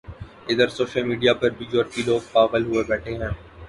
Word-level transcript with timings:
ادھر 0.49 0.67
social 0.69 1.03
media 1.09 1.33
پر 1.41 1.49
بھی 1.57 1.65
یورپی 1.71 2.01
لوگ 2.07 2.19
پاغل 2.31 2.63
ہوئے 2.65 2.83
بیٹھے 2.89 3.11
ہیں 3.11 3.19